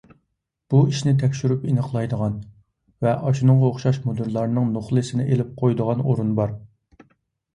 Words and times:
بۇ 0.73 0.77
ئىشنى 0.91 1.11
تەكشۈرۈپ 1.23 1.65
ئېنىقلايدىغان 1.71 2.39
ۋە 3.05 3.13
ئاشۇنىڭغا 3.27 3.69
ئوخشاش 3.69 3.99
مۇدىرلارنىڭ 4.05 4.71
نوخلىسىنى 4.77 5.27
ئېلىپ 5.35 5.51
قويىدىغان 5.63 6.01
ئورۇن 6.07 6.33
بار. 6.41 6.57